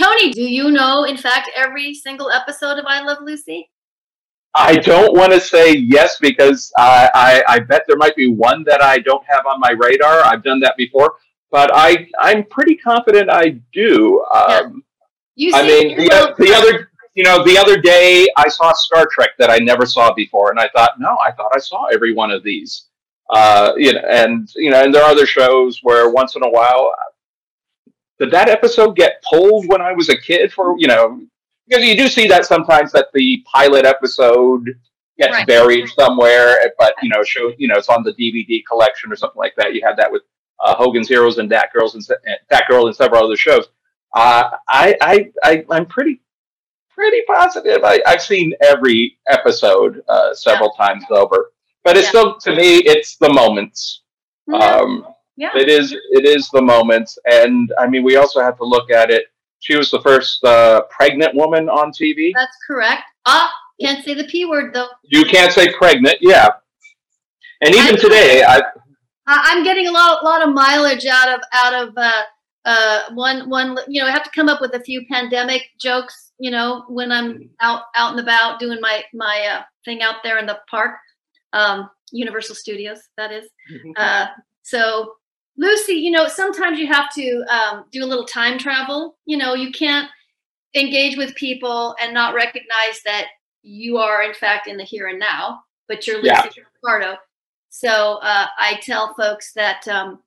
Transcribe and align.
Tony, 0.00 0.32
do 0.32 0.42
you 0.42 0.70
know, 0.70 1.04
in 1.04 1.16
fact, 1.16 1.50
every 1.54 1.94
single 1.94 2.30
episode 2.30 2.78
of 2.78 2.84
I 2.86 3.02
Love 3.02 3.18
Lucy? 3.22 3.70
I 4.54 4.76
don't 4.76 5.16
want 5.16 5.32
to 5.32 5.40
say 5.40 5.74
yes 5.74 6.18
because 6.20 6.72
I, 6.78 7.10
I, 7.14 7.42
I 7.54 7.58
bet 7.60 7.84
there 7.86 7.96
might 7.96 8.14
be 8.14 8.28
one 8.28 8.62
that 8.64 8.82
I 8.82 8.98
don't 8.98 9.24
have 9.26 9.46
on 9.46 9.58
my 9.58 9.70
radar. 9.70 10.20
I've 10.24 10.44
done 10.44 10.60
that 10.60 10.76
before, 10.76 11.14
but 11.50 11.70
I 11.74 12.08
I'm 12.20 12.44
pretty 12.44 12.76
confident 12.76 13.30
I 13.30 13.60
do. 13.72 14.24
Um, 14.32 14.84
You 15.34 15.52
I 15.54 15.66
mean, 15.66 15.96
the, 15.96 16.08
well, 16.08 16.34
the 16.38 16.54
other 16.54 16.90
you 17.14 17.24
know 17.24 17.42
the 17.44 17.58
other 17.58 17.80
day 17.80 18.28
I 18.36 18.48
saw 18.48 18.72
Star 18.72 19.08
Trek 19.10 19.30
that 19.38 19.50
I 19.50 19.58
never 19.58 19.86
saw 19.86 20.14
before, 20.14 20.50
and 20.50 20.60
I 20.60 20.68
thought, 20.68 21.00
no, 21.00 21.16
I 21.24 21.32
thought 21.32 21.50
I 21.54 21.58
saw 21.58 21.86
every 21.86 22.14
one 22.14 22.30
of 22.30 22.44
these. 22.44 22.86
Uh, 23.30 23.72
you 23.76 23.92
know, 23.92 24.02
and 24.08 24.48
you 24.54 24.70
know, 24.70 24.84
and 24.84 24.94
there 24.94 25.02
are 25.02 25.10
other 25.10 25.26
shows 25.26 25.80
where 25.82 26.10
once 26.10 26.36
in 26.36 26.44
a 26.44 26.50
while, 26.50 26.92
did 28.20 28.30
that 28.30 28.48
episode 28.48 28.96
get 28.96 29.22
pulled 29.28 29.66
when 29.68 29.80
I 29.80 29.92
was 29.92 30.08
a 30.08 30.16
kid 30.16 30.52
for 30.52 30.74
you 30.78 30.86
know 30.86 31.20
because 31.68 31.84
you 31.84 31.96
do 31.96 32.08
see 32.08 32.26
that 32.28 32.44
sometimes 32.44 32.92
that 32.92 33.08
the 33.14 33.42
pilot 33.52 33.84
episode 33.86 34.66
gets 35.18 35.32
Right. 35.32 35.46
buried 35.46 35.88
somewhere, 35.88 36.56
but 36.78 36.94
you 37.02 37.08
know, 37.08 37.22
show 37.22 37.52
you 37.58 37.68
know 37.68 37.76
it's 37.76 37.88
on 37.88 38.02
the 38.02 38.12
DVD 38.14 38.62
collection 38.68 39.10
or 39.12 39.16
something 39.16 39.38
like 39.38 39.54
that. 39.56 39.72
You 39.74 39.80
had 39.84 39.96
that 39.96 40.10
with 40.12 40.22
uh, 40.64 40.74
Hogan's 40.76 41.08
Heroes 41.08 41.38
and 41.38 41.48
Dat 41.48 41.72
Girls 41.72 41.94
and 41.94 42.04
and 42.26 42.62
Girl 42.68 42.86
and 42.86 42.94
several 42.96 43.24
other 43.24 43.36
shows. 43.36 43.66
Uh, 44.14 44.50
I, 44.68 44.96
I, 45.00 45.30
I, 45.42 45.64
I'm 45.70 45.86
pretty, 45.86 46.20
pretty 46.90 47.22
positive. 47.26 47.82
I, 47.82 48.00
I've 48.06 48.22
seen 48.22 48.54
every 48.62 49.18
episode 49.28 50.02
uh, 50.08 50.32
several 50.34 50.70
times 50.72 51.02
over, 51.10 51.50
but 51.82 51.96
it's 51.96 52.06
Yeah. 52.06 52.10
still 52.10 52.38
to 52.40 52.54
me, 52.54 52.76
it's 52.78 53.16
the 53.16 53.32
moments. 53.32 54.02
yeah, 54.46 54.56
Um, 54.76 55.06
yeah. 55.36 55.50
it 55.56 55.68
is, 55.68 55.92
it 55.92 56.24
is 56.24 56.48
the 56.50 56.62
moments, 56.62 57.18
and 57.24 57.72
I 57.78 57.86
mean, 57.88 58.02
we 58.04 58.16
also 58.16 58.40
have 58.40 58.56
to 58.58 58.64
look 58.64 58.90
at 58.90 59.10
it. 59.10 59.24
She 59.60 59.76
was 59.76 59.90
the 59.90 60.00
first 60.02 60.44
uh, 60.44 60.82
pregnant 60.90 61.34
woman 61.34 61.68
on 61.68 61.90
TV. 61.90 62.32
that's 62.34 62.56
correct. 62.66 63.02
Ah, 63.26 63.50
can't 63.80 64.04
say 64.04 64.14
the 64.14 64.24
P 64.24 64.44
word 64.44 64.74
though. 64.74 64.88
You 65.04 65.24
can't 65.24 65.52
say 65.52 65.72
pregnant, 65.72 66.18
yeah. 66.20 66.48
And 67.62 67.74
even 67.74 67.94
I- 67.96 67.98
today, 67.98 68.42
I 68.44 68.58
I- 69.26 69.42
I'm 69.46 69.64
getting 69.64 69.86
a 69.86 69.90
lot, 69.90 70.22
lot 70.22 70.46
of 70.46 70.52
mileage 70.54 71.06
out 71.06 71.28
of 71.34 71.40
out 71.52 71.72
of 71.72 71.94
uh, 71.96 72.22
uh, 72.66 73.02
one 73.14 73.48
one. 73.48 73.76
You 73.88 74.02
know, 74.02 74.08
I 74.08 74.10
have 74.10 74.24
to 74.24 74.30
come 74.34 74.48
up 74.48 74.60
with 74.60 74.74
a 74.74 74.80
few 74.80 75.06
pandemic 75.10 75.62
jokes. 75.80 76.32
You 76.38 76.50
know, 76.50 76.84
when 76.88 77.10
I'm 77.10 77.48
out 77.60 77.82
out 77.96 78.10
and 78.12 78.20
about 78.20 78.60
doing 78.60 78.78
my 78.82 79.02
my 79.14 79.48
uh, 79.50 79.62
thing 79.84 80.02
out 80.02 80.16
there 80.22 80.38
in 80.38 80.46
the 80.46 80.58
park, 80.70 80.96
um, 81.54 81.88
Universal 82.12 82.54
Studios, 82.56 83.00
that 83.16 83.32
is. 83.32 83.46
Uh, 83.96 84.26
so, 84.62 85.14
Lucy, 85.56 85.94
you 85.94 86.10
know, 86.10 86.26
sometimes 86.26 86.78
you 86.78 86.86
have 86.86 87.12
to 87.14 87.44
um, 87.48 87.84
do 87.92 88.04
a 88.04 88.06
little 88.06 88.24
time 88.24 88.58
travel. 88.58 89.16
You 89.24 89.36
know, 89.36 89.54
you 89.54 89.70
can't 89.70 90.08
engage 90.74 91.16
with 91.16 91.34
people 91.36 91.94
and 92.02 92.12
not 92.12 92.34
recognize 92.34 93.00
that 93.04 93.26
you 93.62 93.98
are, 93.98 94.22
in 94.22 94.34
fact, 94.34 94.66
in 94.66 94.76
the 94.76 94.84
here 94.84 95.06
and 95.06 95.18
now, 95.18 95.60
but 95.88 96.06
you're 96.06 96.16
Lucy 96.16 96.28
Yeah. 96.56 96.64
Ricardo. 96.82 97.16
So 97.70 98.18
uh, 98.22 98.46
I 98.58 98.78
tell 98.82 99.14
folks 99.14 99.52
that 99.54 99.86
um, 99.88 100.20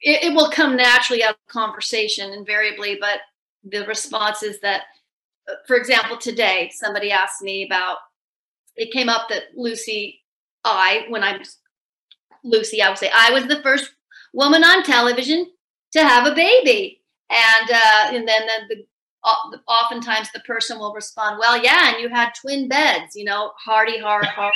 it, 0.00 0.24
it 0.24 0.34
will 0.34 0.50
come 0.50 0.76
naturally 0.76 1.22
out 1.22 1.34
of 1.34 1.52
conversation 1.52 2.32
invariably, 2.32 2.96
but 3.00 3.20
the 3.64 3.86
response 3.86 4.42
is 4.42 4.60
that, 4.60 4.82
uh, 5.48 5.54
for 5.66 5.76
example, 5.76 6.16
today 6.16 6.70
somebody 6.74 7.10
asked 7.10 7.42
me 7.42 7.64
about, 7.66 7.98
it 8.76 8.92
came 8.92 9.08
up 9.08 9.28
that 9.28 9.44
Lucy, 9.56 10.22
I, 10.64 11.06
when 11.08 11.22
I'm 11.22 11.42
Lucy, 12.42 12.82
I 12.82 12.88
would 12.88 12.98
say, 12.98 13.10
I 13.14 13.30
was 13.30 13.46
the 13.46 13.62
first 13.62 13.93
woman 14.34 14.62
on 14.64 14.82
television 14.82 15.46
to 15.92 16.00
have 16.04 16.26
a 16.26 16.34
baby. 16.34 17.00
And, 17.30 17.70
uh, 17.70 18.08
and 18.12 18.28
then 18.28 18.42
the, 18.68 18.76
the, 19.52 19.60
oftentimes 19.66 20.30
the 20.32 20.40
person 20.40 20.78
will 20.78 20.92
respond, 20.92 21.38
well, 21.38 21.56
yeah, 21.62 21.92
and 21.94 22.02
you 22.02 22.10
had 22.10 22.32
twin 22.40 22.68
beds, 22.68 23.16
you 23.16 23.24
know, 23.24 23.52
hardy, 23.58 23.98
hard, 23.98 24.26
hard. 24.36 24.52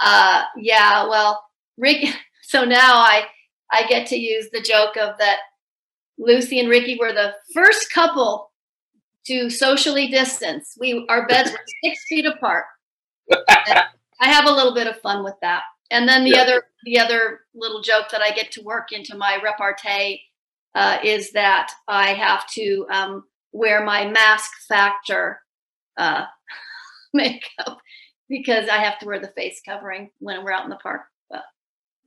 Uh, 0.00 0.44
yeah, 0.56 1.08
well, 1.08 1.44
Rick. 1.76 2.04
So 2.44 2.64
now 2.66 2.96
I 2.98 3.28
I 3.72 3.86
get 3.86 4.08
to 4.08 4.16
use 4.16 4.50
the 4.52 4.60
joke 4.60 4.98
of 4.98 5.16
that 5.18 5.38
Lucy 6.18 6.60
and 6.60 6.68
Ricky 6.68 6.98
were 7.00 7.12
the 7.14 7.34
first 7.54 7.90
couple 7.90 8.50
to 9.26 9.48
socially 9.48 10.08
distance. 10.08 10.76
We 10.78 11.06
our 11.08 11.26
beds 11.26 11.50
were 11.50 11.64
six 11.82 12.04
feet 12.08 12.26
apart. 12.26 12.66
I 13.48 13.86
have 14.20 14.44
a 14.44 14.52
little 14.52 14.74
bit 14.74 14.86
of 14.86 15.00
fun 15.00 15.24
with 15.24 15.36
that. 15.40 15.62
And 15.90 16.06
then 16.06 16.24
the 16.24 16.30
Yeah. 16.32 16.42
other 16.42 16.64
the 16.84 16.98
other 16.98 17.40
little 17.54 17.82
joke 17.82 18.06
that 18.10 18.22
I 18.22 18.30
get 18.30 18.52
to 18.52 18.62
work 18.62 18.92
into 18.92 19.16
my 19.16 19.38
repartee 19.42 20.20
uh, 20.74 20.98
is 21.04 21.32
that 21.32 21.72
I 21.88 22.14
have 22.14 22.48
to 22.52 22.86
um, 22.90 23.24
wear 23.52 23.84
my 23.84 24.06
mask 24.08 24.50
factor 24.68 25.40
uh, 25.96 26.24
makeup 27.14 27.78
because 28.28 28.68
I 28.68 28.78
have 28.78 28.98
to 29.00 29.06
wear 29.06 29.20
the 29.20 29.32
face 29.36 29.60
covering 29.64 30.10
when 30.18 30.42
we're 30.42 30.52
out 30.52 30.64
in 30.64 30.70
the 30.70 30.76
park. 30.76 31.02
But 31.30 31.42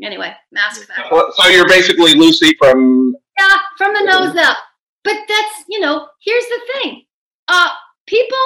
anyway, 0.03 0.33
mask 0.51 0.87
factor. 0.87 1.21
So 1.35 1.49
you're 1.49 1.67
basically 1.67 2.15
Lucy 2.15 2.55
from 2.57 3.15
Yeah, 3.37 3.57
from 3.77 3.93
the 3.93 4.03
nose 4.03 4.35
up. 4.35 4.57
But 5.03 5.17
that's, 5.27 5.63
you 5.69 5.79
know, 5.79 6.07
here's 6.23 6.45
the 6.45 6.61
thing. 6.73 7.03
Uh 7.47 7.69
people 8.07 8.37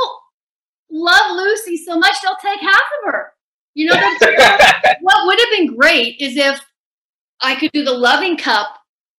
love 0.92 1.36
Lucy 1.36 1.78
so 1.78 1.98
much 1.98 2.16
they'll 2.22 2.36
take 2.36 2.60
half 2.60 2.76
of 2.76 3.14
her. 3.14 3.34
You 3.80 3.86
know, 3.86 3.94
that's, 3.96 4.20
what 5.02 5.26
would 5.26 5.40
have 5.40 5.50
been 5.58 5.74
great 5.78 6.18
is 6.20 6.36
if 6.36 6.60
I 7.42 7.56
could 7.56 7.72
do 7.72 7.86
the 7.86 7.94
loving 7.94 8.36
cup, 8.36 8.68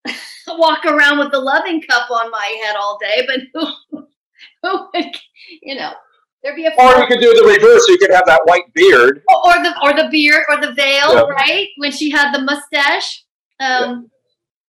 walk 0.47 0.85
around 0.85 1.17
with 1.17 1.31
the 1.31 1.39
loving 1.39 1.81
cup 1.81 2.11
on 2.11 2.29
my 2.29 2.61
head 2.63 2.75
all 2.75 2.99
day, 3.01 3.25
but 3.25 3.39
who, 3.91 4.05
who 4.61 4.87
would, 4.93 5.15
you 5.63 5.73
know, 5.73 5.93
there'd 6.43 6.55
be 6.55 6.67
a 6.67 6.73
Or 6.77 6.99
you 6.99 7.07
could 7.07 7.19
do 7.19 7.33
the 7.33 7.43
reverse. 7.43 7.87
You 7.87 7.97
could 7.97 8.11
have 8.11 8.27
that 8.27 8.41
white 8.45 8.71
beard. 8.75 9.23
or 9.43 9.53
the 9.63 9.73
or 9.81 9.93
the 9.95 10.09
beard 10.11 10.43
or 10.47 10.57
the 10.61 10.73
veil, 10.73 11.11
Yeah. 11.11 11.21
right? 11.21 11.67
When 11.77 11.91
she 11.91 12.11
had 12.11 12.31
the 12.31 12.41
mustache. 12.41 13.23
Um, 13.59 14.11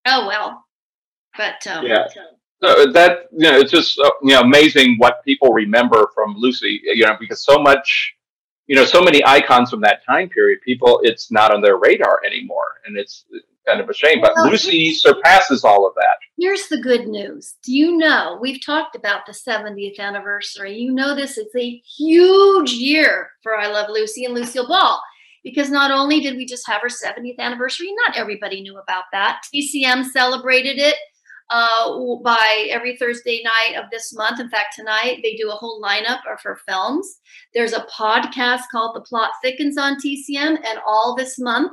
Oh 0.06 0.26
well, 0.26 0.64
but 1.36 1.64
um, 1.66 1.86
Yeah. 1.86 2.08
So 2.62 2.90
that 2.92 3.26
you 3.32 3.50
know, 3.50 3.58
it's 3.58 3.70
just 3.70 3.98
uh, 3.98 4.10
you 4.22 4.32
know 4.32 4.40
amazing 4.40 4.96
what 4.98 5.22
people 5.24 5.52
remember 5.52 6.08
from 6.14 6.34
Lucy. 6.36 6.80
You 6.82 7.04
know, 7.04 7.16
because 7.20 7.44
so 7.44 7.58
much, 7.58 8.14
you 8.66 8.76
know, 8.76 8.84
so 8.84 9.02
many 9.02 9.24
icons 9.24 9.70
from 9.70 9.80
that 9.80 10.04
time 10.08 10.28
period. 10.28 10.60
People, 10.64 11.00
it's 11.02 11.30
not 11.30 11.52
on 11.52 11.60
their 11.60 11.78
radar 11.78 12.20
anymore, 12.24 12.80
and 12.86 12.96
it's 12.96 13.24
kind 13.66 13.80
of 13.80 13.88
a 13.88 13.94
shame. 13.94 14.20
But 14.20 14.32
Well, 14.36 14.50
Lucy 14.50 14.94
surpasses 14.94 15.64
all 15.64 15.86
of 15.86 15.94
that. 15.94 16.16
Here's 16.38 16.68
the 16.68 16.80
good 16.80 17.06
news. 17.06 17.54
Do 17.64 17.72
you 17.72 17.96
know 17.96 18.38
we've 18.40 18.64
talked 18.64 18.96
about 18.96 19.26
the 19.26 19.32
70th 19.32 19.98
anniversary? 19.98 20.76
You 20.76 20.92
know 20.92 21.14
this 21.14 21.38
is 21.38 21.48
a 21.56 21.82
huge 21.98 22.72
year 22.72 23.30
for 23.42 23.56
I 23.56 23.68
Love 23.68 23.88
Lucy 23.90 24.24
and 24.24 24.34
Lucille 24.34 24.68
Ball 24.68 25.00
because 25.44 25.70
not 25.70 25.90
only 25.90 26.20
did 26.20 26.36
we 26.36 26.46
just 26.46 26.68
have 26.68 26.82
her 26.82 26.88
70th 26.88 27.38
anniversary, 27.38 27.92
not 28.06 28.16
everybody 28.16 28.60
knew 28.60 28.78
about 28.78 29.04
that. 29.12 29.42
TCM 29.54 30.04
celebrated 30.04 30.78
it 30.78 30.96
uh, 31.50 32.16
by 32.22 32.68
every 32.70 32.96
Thursday 32.96 33.42
night 33.44 33.76
of 33.76 33.90
this 33.90 34.14
month. 34.14 34.40
In 34.40 34.48
fact, 34.48 34.74
tonight 34.76 35.20
they 35.22 35.34
do 35.36 35.50
a 35.50 35.54
whole 35.54 35.82
lineup 35.82 36.20
of 36.30 36.40
her 36.42 36.58
films. 36.68 37.18
There's 37.54 37.72
a 37.72 37.86
podcast 37.86 38.62
called 38.70 38.96
The 38.96 39.00
Plot 39.02 39.30
Thickens 39.42 39.76
on 39.76 39.96
TCM, 40.00 40.56
and 40.56 40.78
all 40.86 41.14
this 41.16 41.38
month, 41.38 41.72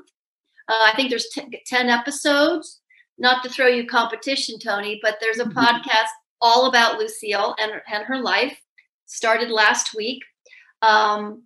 uh, 0.68 0.84
I 0.86 0.94
think 0.96 1.10
there's 1.10 1.30
t- 1.30 1.62
10 1.66 1.90
episodes 1.90 2.82
not 3.18 3.44
to 3.44 3.50
throw 3.50 3.68
you 3.68 3.86
competition, 3.86 4.58
Tony, 4.60 5.00
but 5.04 5.18
there's 5.20 5.40
a 5.40 5.46
podcast 5.46 6.08
all 6.42 6.68
about 6.68 6.98
Lucille 6.98 7.56
and, 7.60 7.74
and 7.92 8.06
her 8.06 8.18
life. 8.18 8.58
Started 9.06 9.50
last 9.50 9.96
week, 9.96 10.22
um, 10.82 11.44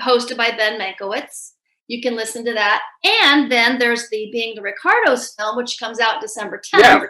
hosted 0.00 0.36
by 0.36 0.50
Ben 0.50 0.78
Mankiewicz. 0.78 1.52
You 1.88 2.00
can 2.00 2.14
listen 2.14 2.44
to 2.44 2.52
that. 2.54 2.82
And 3.24 3.50
then 3.50 3.78
there's 3.78 4.08
the 4.10 4.28
Being 4.30 4.54
the 4.54 4.62
Ricardos 4.62 5.34
film, 5.34 5.56
which 5.56 5.78
comes 5.80 5.98
out 6.00 6.20
December 6.20 6.58
10th, 6.58 6.80
Yeah. 6.80 7.00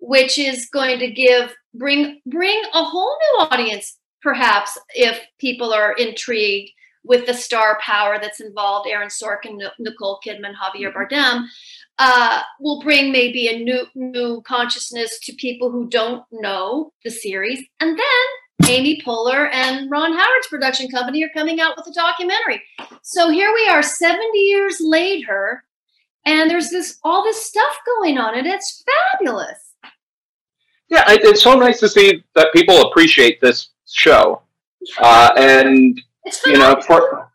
Which 0.00 0.38
is 0.38 0.68
going 0.72 0.98
to 0.98 1.10
give 1.10 1.54
bring 1.74 2.20
bring 2.26 2.60
a 2.74 2.84
whole 2.84 3.16
new 3.20 3.46
audience, 3.46 3.98
perhaps, 4.22 4.78
if 4.94 5.20
people 5.38 5.72
are 5.72 5.92
intrigued 5.92 6.70
with 7.04 7.26
the 7.26 7.34
star 7.34 7.78
power 7.82 8.18
that's 8.20 8.40
involved. 8.40 8.88
Aaron 8.88 9.08
Sorkin, 9.08 9.58
Nicole 9.78 10.20
Kidman, 10.24 10.52
Javier 10.54 10.92
Bardem 10.92 11.46
uh, 11.98 12.42
will 12.60 12.80
bring 12.80 13.10
maybe 13.10 13.48
a 13.48 13.58
new 13.58 13.86
new 13.94 14.42
consciousness 14.42 15.18
to 15.20 15.32
people 15.34 15.70
who 15.70 15.88
don't 15.88 16.22
know 16.30 16.92
the 17.04 17.10
series. 17.10 17.64
And 17.80 17.98
then 17.98 18.68
Amy 18.68 19.00
Poehler 19.04 19.50
and 19.52 19.90
Ron 19.90 20.12
Howard's 20.12 20.48
production 20.48 20.90
company 20.90 21.24
are 21.24 21.30
coming 21.34 21.60
out 21.60 21.76
with 21.76 21.86
a 21.86 21.92
documentary. 21.92 22.62
So 23.02 23.30
here 23.30 23.52
we 23.54 23.68
are, 23.68 23.82
70 23.82 24.38
years 24.38 24.76
later, 24.80 25.64
and 26.26 26.50
there's 26.50 26.70
this 26.70 26.98
all 27.04 27.24
this 27.24 27.44
stuff 27.44 27.78
going 28.00 28.18
on, 28.18 28.36
and 28.36 28.46
it's 28.46 28.84
fabulous. 29.12 29.67
Yeah, 30.88 31.10
it, 31.12 31.20
it's 31.22 31.42
so 31.42 31.54
nice 31.54 31.80
to 31.80 31.88
see 31.88 32.24
that 32.34 32.52
people 32.52 32.82
appreciate 32.82 33.40
this 33.40 33.70
show, 33.86 34.42
uh, 35.00 35.30
and 35.36 36.00
It's 36.24 36.44
you 36.46 36.58
know, 36.58 36.80
for, 36.86 37.30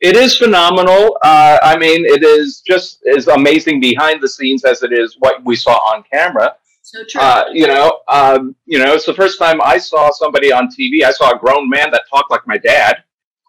it 0.00 0.16
is 0.16 0.36
phenomenal. 0.36 1.16
Uh, 1.22 1.58
I 1.62 1.78
mean, 1.78 2.04
it 2.04 2.22
is 2.22 2.60
just 2.66 3.04
as 3.16 3.28
amazing 3.28 3.80
behind 3.80 4.20
the 4.20 4.28
scenes 4.28 4.64
as 4.64 4.82
it 4.82 4.92
is 4.92 5.16
what 5.20 5.44
we 5.44 5.56
saw 5.56 5.74
on 5.74 6.02
camera. 6.12 6.54
So 6.82 7.04
true. 7.08 7.22
Uh, 7.22 7.44
you 7.52 7.68
know, 7.68 8.00
um, 8.08 8.56
you 8.66 8.78
know, 8.78 8.92
it's 8.92 9.06
the 9.06 9.14
first 9.14 9.38
time 9.38 9.60
I 9.62 9.78
saw 9.78 10.10
somebody 10.10 10.52
on 10.52 10.68
TV. 10.68 11.04
I 11.04 11.12
saw 11.12 11.30
a 11.30 11.38
grown 11.38 11.70
man 11.70 11.90
that 11.92 12.02
talked 12.10 12.30
like 12.30 12.46
my 12.46 12.58
dad, 12.58 12.96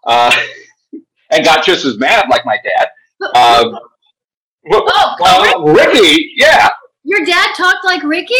uh, 0.06 0.34
and 1.30 1.44
got 1.44 1.64
just 1.64 1.84
as 1.84 1.98
mad 1.98 2.26
like 2.30 2.46
my 2.46 2.56
dad. 2.64 2.86
Um, 3.34 3.78
well, 4.62 4.84
oh, 4.86 5.16
well, 5.20 5.74
Ricky, 5.74 6.32
yeah. 6.36 6.70
Your 7.02 7.24
dad 7.24 7.54
talked 7.54 7.84
like 7.84 8.02
Ricky. 8.02 8.34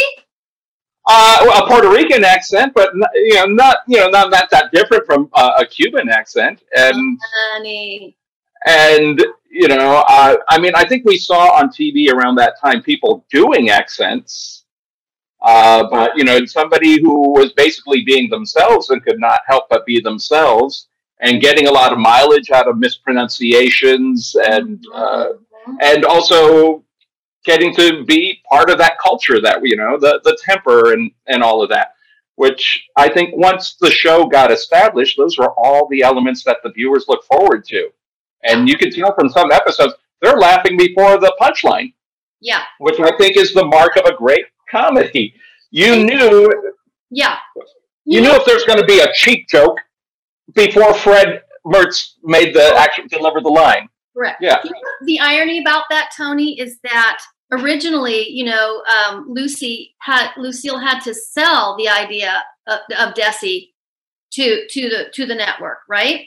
Uh, 1.07 1.63
a 1.63 1.67
Puerto 1.69 1.91
Rican 1.91 2.25
accent, 2.25 2.73
but 2.75 2.91
you 3.15 3.35
know, 3.35 3.45
not 3.45 3.79
you 3.87 3.99
know, 3.99 4.09
not 4.09 4.31
that 4.31 4.49
that 4.51 4.73
different 4.73 5.05
from 5.05 5.29
uh, 5.35 5.53
a 5.59 5.67
Cuban 5.67 6.09
accent, 6.09 6.63
and 6.75 7.19
Honey. 7.53 8.17
and 8.67 9.23
you 9.51 9.69
know, 9.69 10.03
uh, 10.09 10.37
I 10.49 10.59
mean, 10.59 10.73
I 10.75 10.85
think 10.87 11.05
we 11.05 11.19
saw 11.19 11.53
on 11.59 11.69
TV 11.69 12.11
around 12.11 12.37
that 12.37 12.59
time 12.59 12.83
people 12.83 13.27
doing 13.31 13.69
accents, 13.69 14.65
uh, 15.43 15.87
but 15.91 16.17
you 16.17 16.25
know, 16.25 16.43
somebody 16.47 16.99
who 17.03 17.33
was 17.33 17.53
basically 17.53 18.03
being 18.05 18.31
themselves 18.31 18.89
and 18.89 19.05
could 19.05 19.21
not 19.21 19.41
help 19.47 19.65
but 19.69 19.85
be 19.85 20.01
themselves, 20.01 20.89
and 21.21 21.43
getting 21.43 21.67
a 21.67 21.71
lot 21.71 21.93
of 21.93 21.99
mileage 21.99 22.51
out 22.51 22.67
of 22.67 22.79
mispronunciations 22.79 24.35
and 24.49 24.83
uh, 24.95 25.27
Mhm. 25.67 25.77
and 25.81 26.05
also 26.05 26.84
getting 27.45 27.75
to 27.75 28.05
be 28.05 28.41
part 28.51 28.71
of 28.71 28.79
that 28.79 28.99
culture 28.99 29.41
that 29.41 29.61
you 29.63 29.77
know 29.77 29.99
the 29.99 30.21
the 30.25 30.37
temper 30.43 30.93
and 30.93 31.11
and 31.27 31.43
all 31.43 31.63
of 31.63 31.69
that 31.69 31.95
which 32.37 32.89
i 32.97 33.09
think 33.09 33.35
once 33.37 33.77
the 33.81 33.91
show 33.91 34.27
got 34.27 34.51
established 34.51 35.17
those 35.17 35.39
were 35.39 35.53
all 35.53 35.87
the 35.89 36.03
elements 36.03 36.43
that 36.43 36.59
the 36.63 36.71
viewers 36.71 37.05
look 37.09 37.25
forward 37.25 37.65
to 37.65 37.89
and 38.43 38.69
you 38.69 38.77
can 38.77 38.91
tell 38.91 39.15
from 39.15 39.29
some 39.29 39.53
episodes 39.53 39.95
they're 40.21 40.39
laughing 40.39 40.77
before 40.77 41.19
the 41.19 41.35
punchline 41.41 41.93
Yeah, 42.41 42.63
which 42.79 42.99
i 42.99 43.15
think 43.17 43.37
is 43.37 43.53
the 43.55 43.65
mark 43.65 43.97
of 43.97 44.07
a 44.07 44.17
great 44.17 44.47
comedy 44.71 45.35
you 45.71 46.05
knew 46.05 46.51
yeah. 47.11 47.37
you 48.05 48.21
knew 48.21 48.33
if 48.33 48.45
there's 48.45 48.65
going 48.65 48.81
to 48.81 48.87
be 48.87 49.01
a 49.01 49.13
cheap 49.15 49.49
joke 49.49 49.79
before 50.55 50.95
fred 50.95 51.43
mertz 51.67 52.15
made 52.23 52.55
the 52.55 52.75
actually 52.77 53.09
deliver 53.09 53.41
the 53.41 53.49
line 53.49 53.89
Correct. 54.15 54.41
Yeah. 54.41 54.61
You 54.63 54.71
know, 54.71 54.79
the 55.07 55.19
irony 55.21 55.59
about 55.59 55.85
that, 55.91 56.13
Tony, 56.17 56.59
is 56.59 56.79
that 56.85 57.19
originally, 57.59 58.29
you 58.29 58.45
know, 58.45 58.83
um, 58.83 59.27
Lucy 59.29 59.95
had 60.01 60.31
Lucille 60.37 60.79
had 60.79 61.01
to 61.01 61.15
sell 61.15 61.77
the 61.77 61.89
idea 61.89 62.43
of, 62.67 62.81
of 62.99 63.15
Desi 63.15 63.71
to 64.33 64.67
to 64.69 64.89
the 64.89 65.11
to 65.13 65.27
the 65.27 65.35
network, 65.35 65.79
right? 65.89 66.27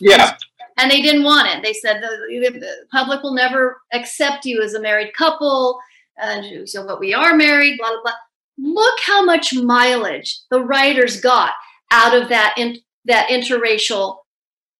yeah 0.00 0.34
And 0.78 0.90
they 0.90 1.02
didn't 1.02 1.24
want 1.24 1.48
it. 1.48 1.62
They 1.62 1.74
said 1.74 2.00
the, 2.00 2.08
the 2.40 2.86
public 2.90 3.22
will 3.22 3.34
never 3.34 3.80
accept 3.92 4.46
you 4.46 4.62
as 4.62 4.74
a 4.74 4.80
married 4.80 5.12
couple, 5.14 5.78
and 6.18 6.68
so 6.68 6.86
but 6.86 7.00
we 7.00 7.14
are 7.14 7.36
married. 7.36 7.78
Blah 7.78 7.90
blah 7.90 8.02
blah. 8.02 8.12
Look 8.58 8.98
how 9.06 9.24
much 9.24 9.54
mileage 9.54 10.40
the 10.50 10.60
writers 10.60 11.20
got 11.20 11.52
out 11.90 12.14
of 12.14 12.28
that 12.28 12.54
in, 12.56 12.78
that 13.04 13.28
interracial 13.28 14.18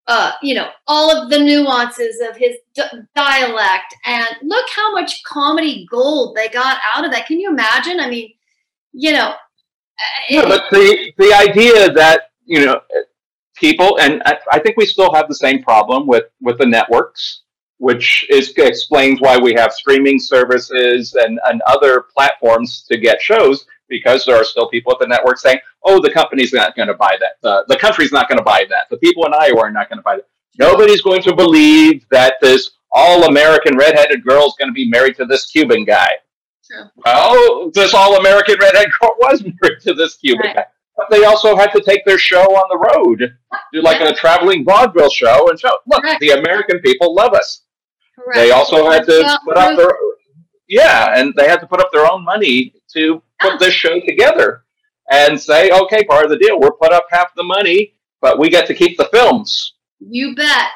uh, 0.09 0.33
you 0.43 0.55
know, 0.55 0.69
all 0.87 1.11
of 1.17 1.31
the 1.31 1.39
nuances 1.39 2.21
of 2.29 2.37
his 2.37 2.57
d- 2.75 2.83
dialect, 3.15 3.95
and 4.05 4.27
look 4.43 4.67
how 4.75 4.93
much 4.93 5.23
comedy 5.25 5.87
gold 5.91 6.37
they 6.37 6.49
got 6.49 6.79
out 6.95 7.05
of 7.05 7.13
that. 7.13 7.27
Can 7.27 7.39
you 7.39 7.51
imagine? 7.51 8.01
I 8.01 8.11
mean, 8.11 8.33
you 8.93 9.13
know, 9.13 9.29
uh, 9.29 10.23
Yeah, 10.29 10.45
but 10.45 10.65
the 10.71 11.13
the 11.19 11.33
idea 11.35 11.93
that 11.93 12.31
you 12.45 12.65
know 12.65 12.81
people, 13.55 13.99
and 14.01 14.23
I, 14.27 14.39
I 14.51 14.59
think 14.59 14.77
we 14.77 14.87
still 14.87 15.13
have 15.15 15.29
the 15.29 15.35
same 15.35 15.63
problem 15.63 16.07
with 16.07 16.25
with 16.41 16.59
the 16.59 16.67
networks, 16.67 17.43
which 17.79 18.27
is 18.29 18.53
explains 18.57 19.21
why 19.21 19.39
we 19.39 19.55
have 19.55 19.73
streaming 19.73 20.19
services 20.19 21.15
and 21.15 21.39
and 21.45 21.63
other 21.67 22.07
platforms 22.15 22.85
to 22.91 22.99
get 22.99 23.23
shows 23.23 23.67
because 23.93 24.25
there 24.25 24.37
are 24.37 24.45
still 24.45 24.69
people 24.69 24.93
at 24.93 24.99
the 24.99 25.07
network 25.07 25.39
saying, 25.39 25.59
"Oh, 25.85 26.01
the 26.01 26.11
company's 26.11 26.53
not 26.53 26.75
going 26.75 26.89
to 26.89 26.95
buy 26.95 27.17
that. 27.21 27.35
The 27.43 27.65
the 27.69 27.77
country's 27.77 28.11
not 28.13 28.29
going 28.29 28.39
to 28.39 28.45
buy 28.45 28.65
that. 28.71 28.85
The 28.91 28.97
people 28.97 29.25
in 29.27 29.33
Iowa 29.35 29.61
are 29.61 29.71
not 29.71 29.89
going 29.89 29.99
to 29.99 30.03
buy 30.03 30.17
that. 30.17 30.27
Nobody's 30.59 31.03
going 31.03 31.23
to 31.23 31.35
believe 31.35 32.05
that 32.11 32.35
this 32.41 32.71
all 32.93 33.25
American 33.25 33.77
redheaded 33.77 34.25
girl 34.25 34.47
is 34.47 34.55
going 34.59 34.69
to 34.69 34.79
be 34.83 34.89
married 34.89 35.17
to 35.17 35.25
this 35.27 35.47
Cuban 35.47 35.85
guy." 35.85 36.11
Well, 37.05 37.71
this 37.75 37.93
all 37.95 38.17
American 38.17 38.57
redhead 38.61 38.89
girl 39.01 39.11
was 39.21 39.43
married 39.63 39.81
to 39.83 39.95
this 39.95 40.17
Cuban 40.17 40.47
Right. 40.47 40.57
guy. 40.57 40.65
But 40.97 41.07
they 41.11 41.25
also 41.25 41.57
had 41.57 41.73
to 41.73 41.81
take 41.81 42.05
their 42.05 42.19
show 42.19 42.43
on 42.45 42.67
the 42.69 42.79
road, 42.93 43.35
do 43.73 43.81
like 43.83 44.01
Yeah. 44.01 44.09
a 44.09 44.15
traveling 44.15 44.65
vaudeville 44.65 45.11
show, 45.11 45.49
and 45.49 45.59
show, 45.59 45.73
look, 45.87 46.03
Correct. 46.03 46.21
the 46.21 46.31
American 46.31 46.81
people 46.81 47.15
love 47.15 47.33
us. 47.35 47.63
correct. 48.15 48.37
They 48.37 48.51
also 48.53 48.91
had 48.91 49.05
to 49.07 49.39
put 49.45 49.57
up 49.57 49.77
their, 49.77 49.91
yeah, 50.69 51.19
and 51.19 51.33
they 51.37 51.49
had 51.49 51.61
to 51.61 51.67
put 51.67 51.81
up 51.81 51.91
their 51.93 52.11
own 52.11 52.23
money 52.25 52.75
to 52.95 53.23
put 53.43 53.59
this 53.59 53.75
show 53.75 54.01
together 54.01 54.65
and 55.11 55.41
say, 55.41 55.71
okay, 55.71 56.05
part 56.05 56.25
of 56.25 56.31
the 56.31 56.39
deal, 56.39 56.59
we'll 56.59 56.71
put 56.73 56.93
up 56.93 57.05
half 57.11 57.35
the 57.35 57.43
money, 57.43 57.95
but 58.21 58.39
we 58.39 58.49
get 58.49 58.67
to 58.67 58.75
keep 58.75 58.97
the 58.97 59.09
films. 59.13 59.75
You 60.01 60.35
bet. 60.35 60.69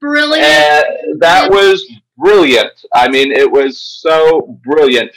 Brilliant. 0.00 0.46
And 0.46 1.20
that 1.20 1.50
was 1.50 1.84
brilliant. 2.18 2.72
I 2.94 3.08
mean, 3.08 3.32
it 3.32 3.50
was 3.50 3.80
so 3.80 4.58
brilliant. 4.64 5.10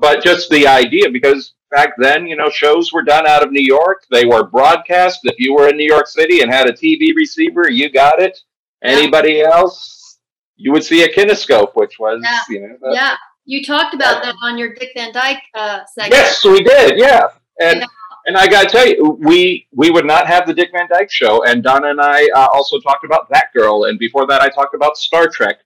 But 0.00 0.22
just 0.22 0.50
the 0.50 0.66
idea, 0.66 1.10
because 1.10 1.54
back 1.70 1.90
then, 1.98 2.26
you 2.26 2.36
know, 2.36 2.50
shows 2.50 2.92
were 2.92 3.02
done 3.02 3.26
out 3.26 3.42
of 3.42 3.52
New 3.52 3.62
York. 3.64 4.04
They 4.10 4.24
were 4.26 4.44
broadcast. 4.46 5.20
If 5.24 5.36
you 5.38 5.54
were 5.54 5.68
in 5.68 5.76
New 5.76 5.86
York 5.88 6.06
City 6.06 6.40
and 6.40 6.52
had 6.52 6.68
a 6.68 6.72
TV 6.72 7.14
receiver, 7.16 7.70
you 7.70 7.90
got 7.90 8.20
it. 8.20 8.38
Yeah. 8.82 8.90
Anybody 8.90 9.40
else, 9.42 10.18
you 10.56 10.72
would 10.72 10.84
see 10.84 11.02
a 11.02 11.08
kinescope, 11.12 11.72
which 11.74 11.98
was, 11.98 12.20
Yeah. 12.22 12.40
you 12.48 12.60
know, 12.68 12.76
the- 12.80 12.94
yeah. 12.94 13.16
You 13.50 13.64
talked 13.64 13.94
about 13.94 14.22
that 14.22 14.34
on 14.42 14.58
your 14.58 14.74
Dick 14.74 14.90
Van 14.94 15.10
Dyke 15.10 15.42
uh, 15.54 15.80
segment. 15.94 16.12
yes, 16.12 16.44
we 16.44 16.62
did, 16.62 16.98
yeah. 16.98 17.28
And 17.60 17.78
Yeah. 17.80 17.86
and 18.26 18.36
I 18.36 18.46
got 18.46 18.64
to 18.64 18.68
tell 18.68 18.86
you, 18.86 19.18
we 19.30 19.66
we 19.74 19.90
would 19.90 20.04
not 20.04 20.26
have 20.26 20.46
the 20.46 20.52
Dick 20.52 20.70
Van 20.72 20.86
Dyke 20.92 21.10
Show. 21.10 21.44
And 21.44 21.62
Donna 21.62 21.88
and 21.88 22.00
I 22.00 22.28
uh, 22.36 22.48
also 22.52 22.78
talked 22.78 23.04
about 23.04 23.24
that 23.30 23.46
girl, 23.54 23.84
and 23.84 23.98
before 23.98 24.26
that, 24.26 24.40
I 24.42 24.48
talked 24.58 24.74
about 24.74 24.98
Star 24.98 25.28
Trek. 25.28 25.56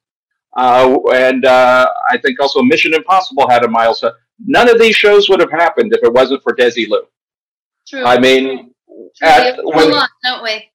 Uh, 0.57 0.97
and 1.13 1.45
uh, 1.45 1.87
I 2.11 2.19
think 2.19 2.39
also 2.41 2.63
Mission 2.63 2.95
Impossible 2.95 3.49
had 3.49 3.65
a 3.65 3.69
milestone. 3.69 4.13
None 4.47 4.69
of 4.69 4.79
these 4.79 4.95
shows 4.95 5.29
would 5.29 5.41
have 5.41 5.51
happened 5.51 5.93
if 5.93 6.05
it 6.05 6.13
wasn't 6.13 6.43
for 6.45 6.55
Desilu. 6.55 7.01
True. 7.89 8.05
I 8.05 8.19
mean, 8.19 8.73
True. 9.19 9.29
at- 9.29 9.59
when- 9.65 9.93
on, 9.93 10.09
don't 10.23 10.43
we? 10.45 10.69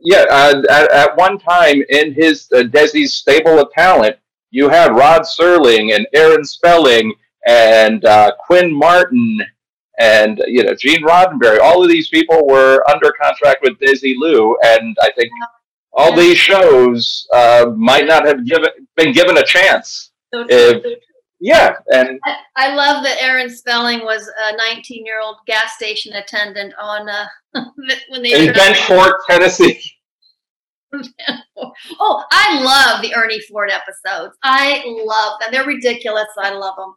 yeah, 0.00 0.24
uh, 0.30 0.62
at, 0.70 0.90
at 0.92 1.16
one 1.16 1.38
time 1.38 1.82
in 1.88 2.12
his 2.14 2.48
uh, 2.52 2.62
Desi's 2.62 3.14
stable 3.14 3.58
of 3.60 3.70
talent, 3.72 4.16
you 4.50 4.68
had 4.68 4.96
Rod 4.96 5.22
Serling 5.22 5.94
and 5.94 6.06
Aaron 6.14 6.44
Spelling 6.44 7.12
and 7.46 8.04
uh, 8.04 8.32
Quinn 8.46 8.72
Martin 8.72 9.38
and 9.98 10.40
you 10.46 10.62
know 10.62 10.74
Gene 10.74 11.02
Roddenberry. 11.02 11.60
All 11.60 11.82
of 11.82 11.88
these 11.88 12.08
people 12.08 12.46
were 12.46 12.82
under 12.90 13.12
contract 13.20 13.58
with 13.62 13.78
Desilu, 13.78 14.54
and 14.64 14.96
I 15.00 15.10
think 15.16 15.30
all 15.92 16.14
these 16.14 16.38
shows 16.38 17.26
uh, 17.32 17.72
might 17.76 18.06
not 18.06 18.26
have 18.26 18.46
given 18.46 18.70
been 18.96 19.12
given 19.12 19.36
a 19.38 19.44
chance. 19.44 20.12
So 20.32 20.46
If- 20.48 21.00
Yeah, 21.40 21.76
and 21.92 22.18
I, 22.56 22.74
love 22.74 23.04
that 23.04 23.22
Aaron 23.22 23.48
Spelling 23.48 24.00
was 24.00 24.28
a 24.48 24.56
19 24.56 25.06
year 25.06 25.20
old 25.20 25.36
gas 25.46 25.74
station 25.76 26.12
attendant 26.14 26.74
on 26.80 27.08
uh, 27.08 27.26
when 28.08 28.22
they 28.22 28.48
in 28.48 28.52
Bent 28.52 28.76
Fork, 28.76 29.20
Tennessee. 29.28 29.80
Oh, 32.00 32.24
I 32.32 32.60
love 32.62 33.02
the 33.02 33.14
Ernie 33.14 33.40
Ford 33.42 33.70
episodes. 33.70 34.36
I 34.42 34.82
love 35.04 35.38
them. 35.40 35.50
They're 35.52 35.64
ridiculous. 35.66 36.26
I 36.38 36.50
love 36.54 36.74
them. 36.76 36.94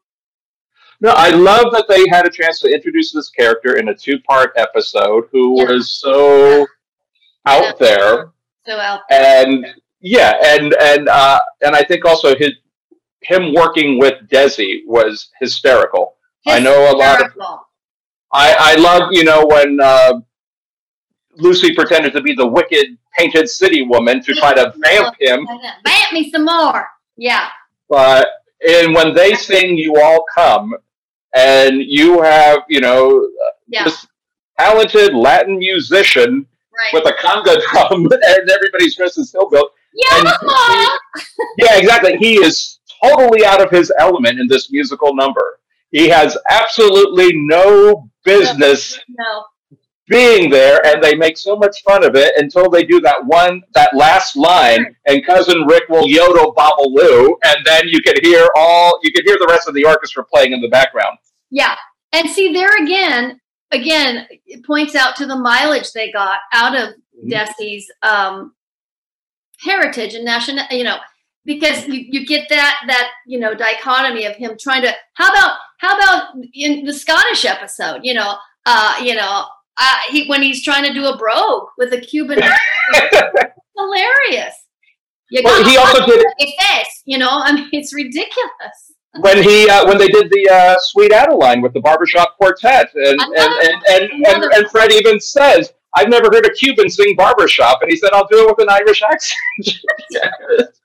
No, 1.02 1.10
I 1.12 1.30
love 1.32 1.72
that 1.74 1.86
they 1.90 2.08
had 2.10 2.26
a 2.26 2.30
chance 2.30 2.60
to 2.62 2.74
introduce 2.74 3.12
this 3.12 3.30
character 3.30 3.78
in 3.78 3.90
a 3.90 3.96
two-part 3.96 4.54
episode 4.56 5.26
who 5.32 5.60
Yeah. 5.62 5.72
was 5.72 5.94
so 5.96 6.66
out 7.46 7.78
there, 7.80 8.32
So 8.66 8.78
out 8.80 9.02
there. 9.10 9.46
and 9.48 9.66
yeah, 10.00 10.34
and 10.44 10.74
and 10.76 11.10
uh, 11.10 11.40
and 11.62 11.76
I 11.76 11.84
think 11.84 12.06
also 12.06 12.36
his 12.36 12.52
him 13.22 13.54
working 13.54 14.00
with 14.00 14.28
Desi 14.30 14.82
was 14.86 15.30
hysterical. 15.40 16.16
I 16.48 16.60
know 16.60 16.92
a 16.92 16.96
lot 16.96 17.22
of 17.24 17.32
I 18.34 18.56
I 18.60 18.76
love 18.76 19.10
you 19.12 19.24
know 19.24 19.46
when 19.46 19.80
uh, 19.82 20.22
Lucy 21.36 21.74
pretended 21.74 22.14
to 22.14 22.22
be 22.22 22.34
the 22.34 22.48
wicked 22.48 22.98
painted 23.18 23.50
city 23.50 23.82
woman 23.82 24.22
to 24.24 24.34
try 24.34 24.54
to 24.54 24.74
vamp 24.78 25.16
him, 25.20 25.48
Vamp 25.86 26.12
me 26.14 26.30
some 26.32 26.46
more. 26.46 26.88
Yeah. 27.18 27.48
but 27.90 28.28
and 28.68 28.94
when 28.94 29.14
they 29.16 29.34
sing 29.34 29.78
"You 29.78 29.96
All 30.02 30.24
Come," 30.34 30.74
and 31.36 31.82
you 31.82 32.22
have 32.22 32.60
you 32.70 32.80
know 32.82 33.28
Yeah. 33.68 33.84
this 33.86 34.06
talented 34.60 35.14
Latin 35.16 35.58
musician 35.60 36.46
Right. 36.74 36.94
with 37.04 37.14
a 37.14 37.16
conga 37.22 37.62
drum, 37.72 38.06
and 38.12 38.50
everybody's 38.50 38.96
dressed 38.96 39.18
as 39.18 39.32
hillbilly. 39.32 39.68
yeah. 39.94 40.88
Yeah, 41.58 41.78
exactly. 41.78 42.18
He 42.18 42.36
is 42.36 42.80
totally 43.04 43.46
out 43.46 43.62
of 43.62 43.70
his 43.70 43.92
element 44.00 44.40
in 44.40 44.48
this 44.48 44.72
musical 44.72 45.14
number. 45.16 45.60
He 45.92 46.08
has 46.08 46.38
absolutely 46.50 47.32
no 47.36 48.10
business 48.24 48.98
No. 49.10 49.44
Being 50.12 50.50
there, 50.50 50.86
and 50.86 51.02
they 51.02 51.16
make 51.16 51.38
so 51.38 51.56
much 51.56 51.82
fun 51.84 52.04
of 52.04 52.16
it 52.16 52.34
until 52.36 52.70
they 52.70 52.84
do 52.84 53.00
that 53.00 53.26
one, 53.26 53.62
that 53.74 53.96
last 53.96 54.36
line, 54.36 54.94
and 55.08 55.26
cousin 55.26 55.66
Rick 55.66 55.84
will 55.88 56.06
yodel 56.06 56.54
Babalu, 56.54 57.30
and 57.46 57.66
then 57.66 57.88
you 57.88 58.02
can 58.02 58.16
hear 58.22 58.46
all, 58.58 59.00
you 59.04 59.12
can 59.14 59.24
hear 59.26 59.38
the 59.40 59.48
rest 59.50 59.70
of 59.70 59.74
the 59.74 59.86
orchestra 59.86 60.26
playing 60.26 60.52
in 60.52 60.60
the 60.60 60.68
background. 60.68 61.18
Yeah. 61.50 61.76
And 62.12 62.30
see 62.30 62.52
there 62.52 62.76
again, 62.84 63.40
again, 63.72 64.28
it 64.46 64.66
points 64.66 64.96
out 64.96 65.16
to 65.16 65.26
the 65.26 65.38
mileage 65.38 65.94
they 65.94 66.12
got 66.12 66.40
out 66.54 66.76
of 66.76 66.90
mm-hmm. 66.90 67.30
Desi's 67.30 67.90
um, 68.02 68.54
heritage 69.62 70.14
and 70.14 70.26
national, 70.26 70.66
you 70.72 70.84
know, 70.84 70.98
because 71.46 71.88
you, 71.88 72.06
you 72.10 72.26
get 72.26 72.50
that 72.50 72.82
that 72.88 73.12
you 73.26 73.40
know 73.40 73.54
dichotomy 73.54 74.26
of 74.26 74.36
him 74.36 74.56
trying 74.60 74.84
to 74.84 74.94
how 75.14 75.30
about 75.30 75.58
how 75.80 75.98
about 75.98 76.36
in 76.54 76.86
the 76.86 76.94
Scottish 76.94 77.46
episode, 77.46 78.02
you 78.04 78.14
know, 78.14 78.36
uh, 78.66 78.96
you 79.02 79.16
know, 79.16 79.46
uh, 79.80 79.96
he 80.10 80.28
when 80.28 80.42
he's 80.42 80.64
trying 80.64 80.84
to 80.86 80.94
do 80.94 81.06
a 81.06 81.18
brogue 81.18 81.68
with 81.78 81.94
a 81.94 82.00
Cuban, 82.00 82.40
hilarious. 83.78 84.56
You 85.30 85.42
well, 85.46 85.64
he 85.64 85.78
also 85.78 86.06
did 86.06 86.26
face, 86.38 87.04
you 87.06 87.18
know. 87.18 87.30
I 87.32 87.54
mean, 87.54 87.70
it's 87.72 87.94
ridiculous. 87.94 88.92
When 89.20 89.42
he 89.42 89.70
uh, 89.70 89.88
when 89.88 89.98
they 89.98 90.08
did 90.08 90.30
the 90.30 90.50
uh, 90.50 90.76
Sweet 90.80 91.12
Adeline 91.12 91.62
with 91.62 91.74
the 91.74 91.80
barbershop 91.80 92.38
quartet, 92.38 92.90
and 92.96 93.20
and, 93.20 93.36
and, 93.38 93.84
and, 93.90 94.26
and, 94.28 94.44
and 94.54 94.72
Fred 94.72 94.92
even 94.92 95.20
says, 95.20 95.72
"I've 95.96 96.10
never 96.10 96.30
heard 96.34 96.46
a 96.46 96.54
Cuban 96.54 96.90
sing 96.90 97.16
barbershop," 97.16 97.82
and 97.82 97.92
he 97.92 97.98
said, 97.98 98.12
"I'll 98.14 98.28
do 98.28 98.48
it 98.48 98.48
with 98.48 98.62
an 98.62 98.70
Irish 98.70 99.02
accent." 99.02 99.80
Oh. 100.18 100.68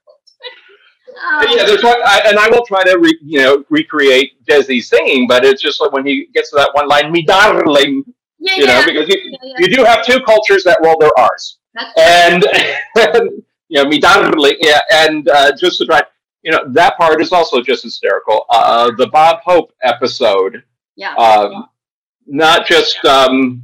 Yeah, 1.49 1.65
there's 1.65 1.83
one, 1.83 1.97
I, 2.05 2.21
and 2.27 2.37
I 2.37 2.47
will 2.47 2.63
try 2.63 2.83
to 2.83 2.99
re, 2.99 3.17
you 3.23 3.39
know 3.39 3.63
recreate 3.71 4.45
Desi 4.45 4.83
singing, 4.83 5.25
but 5.27 5.43
it's 5.43 5.63
just 5.63 5.81
like 5.81 5.91
when 5.91 6.05
he 6.05 6.27
gets 6.31 6.51
to 6.51 6.57
that 6.57 6.69
one 6.73 6.87
line, 6.87 7.11
"Me 7.11 7.23
darling," 7.23 8.03
yeah, 8.39 8.55
you 8.55 8.65
know, 8.65 8.83
because 8.85 9.09
you, 9.09 9.37
yeah, 9.43 9.53
you 9.59 9.75
do 9.75 9.83
have 9.83 10.05
two 10.05 10.19
cultures 10.21 10.63
that 10.63 10.79
roll 10.83 10.97
their 10.99 11.11
R's, 11.17 11.57
and, 11.97 12.45
and 12.95 13.43
you 13.69 13.83
know, 13.83 13.89
yeah, 14.61 14.81
and 14.91 15.27
uh, 15.29 15.51
just 15.55 15.77
to 15.79 15.85
try, 15.85 16.01
you 16.43 16.51
know, 16.51 16.63
that 16.69 16.97
part 16.97 17.21
is 17.21 17.31
also 17.31 17.61
just 17.61 17.83
hysterical. 17.83 18.45
Uh, 18.49 18.91
the 18.97 19.07
Bob 19.07 19.39
Hope 19.43 19.71
episode, 19.83 20.63
yeah, 20.95 21.13
um, 21.15 21.67
not 22.25 22.65
just 22.67 23.03
um, 23.05 23.63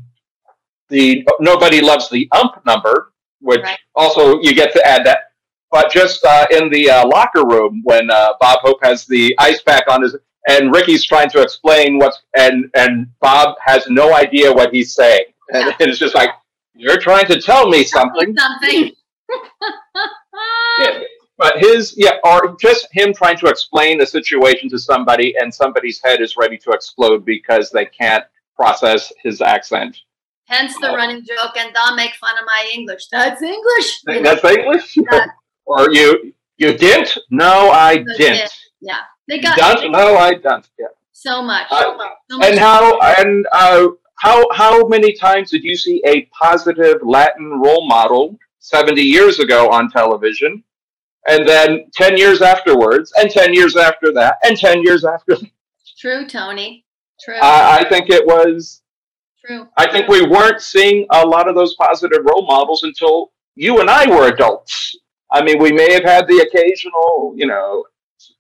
the 0.90 1.26
"Nobody 1.40 1.82
Loves 1.82 2.10
the 2.10 2.28
Ump" 2.32 2.66
number, 2.66 3.14
which 3.40 3.62
right. 3.62 3.80
also 3.96 4.42
you 4.42 4.54
get 4.54 4.74
to 4.74 4.88
add 4.88 5.06
that 5.06 5.34
but 5.74 5.92
just 5.92 6.24
uh, 6.24 6.46
in 6.52 6.70
the 6.70 6.88
uh, 6.88 7.08
locker 7.08 7.44
room 7.48 7.82
when 7.84 8.10
uh, 8.12 8.34
Bob 8.40 8.60
Hope 8.62 8.78
has 8.84 9.08
the 9.08 9.36
ice 9.40 9.60
pack 9.64 9.86
on 9.90 10.04
his, 10.04 10.16
and 10.48 10.74
Ricky's 10.74 11.06
trying 11.06 11.30
to 11.32 11.42
explain 11.42 11.98
what's, 11.98 12.22
and 12.38 12.70
and 12.76 13.08
Bob 13.20 13.56
has 13.66 13.88
no 13.90 14.14
idea 14.14 14.52
what 14.52 14.74
he's 14.74 14.94
saying, 14.94 15.26
and 15.54 15.68
yeah. 15.68 15.76
it's 15.80 16.00
just 16.00 16.16
like 16.16 16.30
you're 16.76 17.00
trying 17.00 17.26
to 17.28 17.42
tell 17.42 17.70
me 17.70 17.84
something. 17.84 18.36
something. 18.36 18.92
yeah, 20.80 21.00
but 21.38 21.58
his 21.58 21.94
yeah, 21.98 22.18
or 22.24 22.56
just 22.60 22.88
him 22.92 23.14
trying 23.14 23.38
to 23.38 23.48
explain 23.48 24.02
a 24.02 24.06
situation 24.06 24.70
to 24.70 24.78
somebody, 24.78 25.36
and 25.38 25.54
somebody's 25.54 26.02
head 26.04 26.22
is 26.22 26.36
ready 26.38 26.58
to 26.58 26.72
explode 26.72 27.26
because 27.26 27.70
they 27.70 27.86
can't 27.86 28.24
process 28.56 29.12
his 29.22 29.42
accent. 29.42 29.98
Hence 30.46 30.74
the 30.82 30.92
uh, 30.92 30.96
running 30.96 31.24
joke, 31.24 31.56
and 31.58 31.74
they'll 31.74 31.96
make 31.96 32.14
fun 32.16 32.38
of 32.38 32.46
my 32.46 32.70
English. 32.74 33.08
That's 33.08 33.42
English. 33.42 34.02
That's 34.06 34.44
English. 34.44 34.98
Or 35.66 35.90
you 35.94 36.34
you 36.58 36.78
didn't? 36.78 37.18
No, 37.30 37.70
I 37.72 37.96
didn't. 37.96 38.18
Did. 38.18 38.50
Yeah, 38.82 39.00
they 39.28 39.40
got. 39.40 39.58
Don't? 39.58 39.92
No, 39.92 40.18
I 40.18 40.34
don't. 40.34 40.68
Yeah. 40.80 40.88
So 41.12 41.42
much. 41.42 41.68
Uh, 41.72 41.82
so 42.30 42.38
much. 42.38 42.50
And 42.50 42.60
how 42.60 43.00
and 43.00 43.46
uh, 43.52 43.88
how 44.16 44.46
how 44.54 44.88
many 44.88 45.14
times 45.14 45.52
did 45.52 45.64
you 45.64 45.76
see 45.76 46.02
a 46.06 46.26
positive 46.26 46.98
Latin 47.04 47.62
role 47.64 47.88
model 47.88 48.38
seventy 48.60 49.04
years 49.04 49.40
ago 49.40 49.70
on 49.70 49.90
television, 49.90 50.64
and 51.28 51.48
then 51.48 51.86
ten 51.94 52.18
years 52.18 52.42
afterwards, 52.42 53.14
and 53.18 53.30
ten 53.30 53.54
years 53.54 53.76
after 53.76 54.12
that, 54.14 54.38
and 54.44 54.58
ten 54.58 54.82
years 54.84 55.06
after? 55.06 55.36
That? 55.36 55.50
True, 55.98 56.28
Tony. 56.28 56.86
True. 57.24 57.40
I 57.42 57.86
think 57.90 58.10
it 58.10 58.26
was. 58.26 58.82
True. 59.46 59.68
I 59.78 59.92
think 59.92 60.08
we 60.08 60.26
weren't 60.26 60.62
seeing 60.62 61.06
a 61.12 61.26
lot 61.26 61.50
of 61.50 61.56
those 61.56 61.76
positive 61.76 62.20
role 62.24 62.46
models 62.46 62.84
until 62.84 63.32
you 63.56 63.82
and 63.82 63.90
I 63.90 64.10
were 64.10 64.28
adults. 64.28 64.96
I 65.32 65.44
mean, 65.44 65.62
we 65.62 65.72
may 65.72 65.92
have 65.94 66.04
had 66.04 66.28
the 66.28 66.40
occasional, 66.40 67.34
you 67.36 67.48
know, 67.48 67.86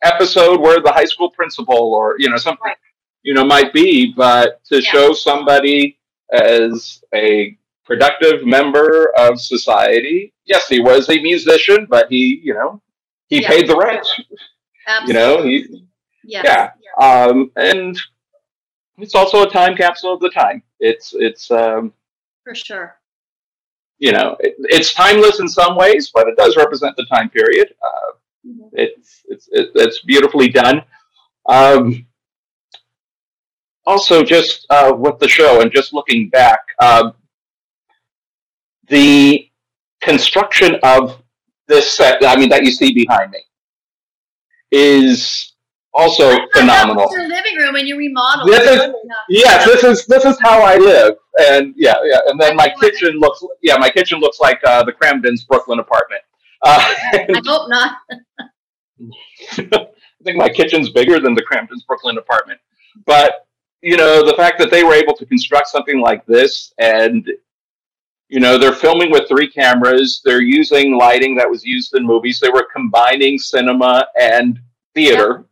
episode 0.01 0.59
where 0.59 0.81
the 0.81 0.91
high 0.91 1.05
school 1.05 1.29
principal 1.31 1.93
or, 1.93 2.15
you 2.19 2.29
know, 2.29 2.37
something, 2.37 2.65
right. 2.65 2.77
you 3.23 3.33
know, 3.33 3.45
might 3.45 3.73
be, 3.73 4.13
but 4.13 4.63
to 4.65 4.75
yeah. 4.75 4.89
show 4.89 5.13
somebody 5.13 5.99
as 6.31 7.03
a 7.13 7.57
productive 7.85 8.45
member 8.45 9.13
of 9.17 9.39
society, 9.39 10.33
yes, 10.45 10.67
he 10.67 10.79
was 10.79 11.09
a 11.09 11.21
musician, 11.21 11.87
but 11.89 12.07
he, 12.09 12.41
you 12.43 12.53
know, 12.53 12.81
he 13.27 13.41
yeah. 13.41 13.49
paid 13.49 13.67
the 13.67 13.75
rent. 13.75 14.07
Absolutely. 14.87 15.07
You 15.07 15.13
know, 15.13 15.43
he, 15.43 15.87
yes. 16.23 16.43
yeah. 16.45 16.71
Um, 17.01 17.51
and 17.55 17.97
it's 18.97 19.15
also 19.15 19.43
a 19.43 19.49
time 19.49 19.75
capsule 19.75 20.13
of 20.13 20.19
the 20.19 20.29
time. 20.29 20.63
It's, 20.79 21.13
it's, 21.17 21.51
um, 21.51 21.93
for 22.43 22.55
sure 22.55 22.97
you 24.03 24.11
know, 24.11 24.35
it, 24.41 24.55
it's 24.59 24.93
timeless 24.93 25.39
in 25.39 25.47
some 25.47 25.77
ways, 25.77 26.11
but 26.13 26.27
it 26.27 26.35
does 26.35 26.57
represent 26.57 26.93
the 26.97 27.05
time 27.05 27.29
period. 27.29 27.73
Uh, 27.81 28.11
mm-hmm. 28.45 28.67
It's 28.73 29.21
it's 29.25 29.49
it's 29.53 30.01
beautifully 30.01 30.49
done. 30.49 30.83
Um, 31.47 32.05
also, 33.85 34.23
just 34.23 34.65
uh, 34.69 34.93
with 34.97 35.19
the 35.19 35.27
show 35.27 35.61
and 35.61 35.71
just 35.71 35.93
looking 35.93 36.29
back, 36.29 36.59
uh, 36.79 37.11
the 38.87 39.49
construction 40.01 40.77
of 40.83 41.21
this 41.67 41.91
set, 41.91 42.23
I 42.25 42.35
mean, 42.35 42.49
that 42.49 42.63
you 42.63 42.71
see 42.71 42.93
behind 42.93 43.31
me, 43.31 43.39
is 44.71 45.53
also 45.93 46.37
phenomenal. 46.53 47.07
Your 47.11 47.27
living 47.27 47.57
room 47.57 47.75
and 47.75 47.87
you 47.87 47.97
remodel. 47.97 48.45
This 48.47 48.69
is, 48.69 48.93
yes, 49.29 49.65
this 49.65 49.83
is 49.83 50.05
this 50.05 50.25
is 50.25 50.37
how 50.41 50.61
I 50.61 50.77
live, 50.77 51.15
and 51.39 51.73
yeah, 51.77 51.95
yeah. 52.03 52.19
And 52.27 52.39
then 52.39 52.55
my 52.55 52.73
kitchen 52.79 53.19
looks 53.19 53.43
yeah, 53.61 53.77
my 53.77 53.89
kitchen 53.89 54.19
looks 54.19 54.39
like 54.39 54.59
uh, 54.65 54.83
the 54.83 54.93
Kramden's 54.93 55.43
Brooklyn 55.43 55.79
apartment. 55.79 56.21
Uh, 56.63 56.79
I 57.13 57.41
hope 57.45 57.69
not. 57.69 57.97
I 59.51 59.87
think 60.23 60.37
my 60.37 60.49
kitchen's 60.49 60.89
bigger 60.89 61.19
than 61.19 61.35
the 61.35 61.43
Kramden's 61.43 61.83
Brooklyn 61.83 62.17
apartment, 62.17 62.59
but 63.05 63.47
you 63.81 63.97
know 63.97 64.25
the 64.25 64.35
fact 64.35 64.57
that 64.59 64.71
they 64.71 64.83
were 64.83 64.93
able 64.93 65.13
to 65.15 65.25
construct 65.25 65.67
something 65.67 65.99
like 65.99 66.25
this 66.25 66.73
and 66.77 67.29
you 68.29 68.39
know 68.39 68.57
they're 68.57 68.71
filming 68.71 69.11
with 69.11 69.27
three 69.27 69.49
cameras 69.49 70.21
they're 70.23 70.41
using 70.41 70.97
lighting 70.97 71.35
that 71.35 71.49
was 71.49 71.65
used 71.65 71.93
in 71.93 72.05
movies 72.05 72.39
they 72.39 72.49
were 72.49 72.65
combining 72.73 73.37
cinema 73.37 74.07
and 74.17 74.57
theater 74.93 75.43